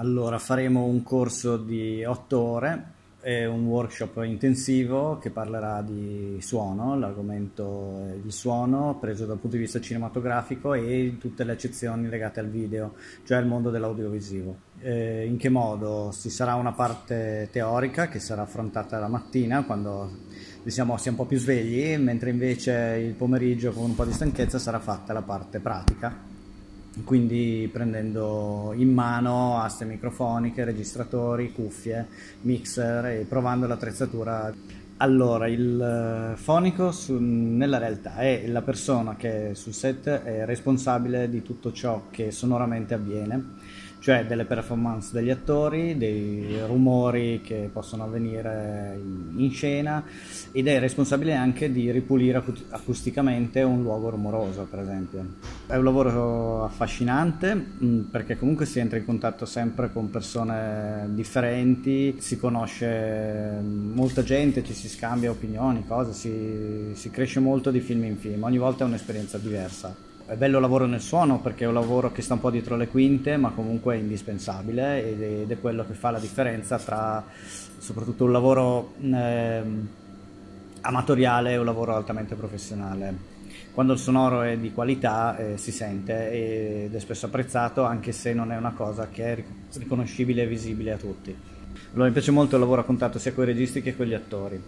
[0.00, 6.98] Allora, faremo un corso di otto ore e un workshop intensivo che parlerà di suono,
[6.98, 12.40] l'argomento è il suono preso dal punto di vista cinematografico e tutte le eccezioni legate
[12.40, 12.94] al video,
[13.26, 14.56] cioè al mondo dell'audiovisivo.
[14.80, 16.10] Eh, in che modo?
[16.18, 20.10] Ci sarà una parte teorica che sarà affrontata la mattina quando
[20.62, 24.58] diciamo, siamo un po' più svegli, mentre invece il pomeriggio con un po' di stanchezza
[24.58, 26.38] sarà fatta la parte pratica
[27.04, 32.06] quindi prendendo in mano aste microfoniche, registratori, cuffie,
[32.42, 34.52] mixer e provando l'attrezzatura.
[34.98, 41.30] Allora, il eh, fonico su, nella realtà è la persona che sul set è responsabile
[41.30, 43.54] di tutto ciò che sonoramente avviene
[44.00, 48.98] cioè delle performance degli attori, dei rumori che possono avvenire
[49.36, 50.02] in scena
[50.52, 55.24] ed è responsabile anche di ripulire acusticamente un luogo rumoroso, per esempio.
[55.66, 62.16] È un lavoro affascinante mm, perché comunque si entra in contatto sempre con persone differenti,
[62.20, 68.04] si conosce molta gente, ci si scambia opinioni, cose, si, si cresce molto di film
[68.04, 70.08] in film, ogni volta è un'esperienza diversa.
[70.30, 72.86] È bello lavoro nel suono perché è un lavoro che sta un po' dietro le
[72.86, 77.24] quinte, ma comunque è indispensabile ed è quello che fa la differenza tra
[77.78, 79.60] soprattutto un lavoro eh,
[80.82, 83.12] amatoriale e un lavoro altamente professionale.
[83.74, 86.30] Quando il sonoro è di qualità eh, si sente
[86.84, 89.44] ed è spesso apprezzato anche se non è una cosa che è
[89.78, 91.36] riconoscibile e visibile a tutti.
[91.92, 94.14] Allora, mi piace molto il lavoro a contatto sia con i registi che con gli
[94.14, 94.62] attori.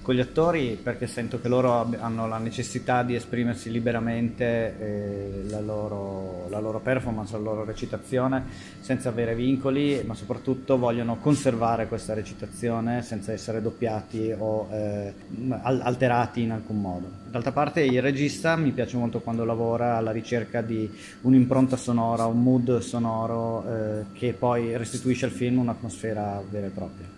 [0.00, 5.60] Con gli attori perché sento che loro hanno la necessità di esprimersi liberamente eh, la,
[5.60, 8.44] loro, la loro performance, la loro recitazione
[8.80, 15.12] senza avere vincoli, ma soprattutto vogliono conservare questa recitazione senza essere doppiati o eh,
[15.60, 17.10] alterati in alcun modo.
[17.28, 20.90] D'altra parte il regista mi piace molto quando lavora alla ricerca di
[21.22, 27.06] un'impronta sonora, un mood sonoro eh, che poi restituisce al film un'atmosfera vera e propria.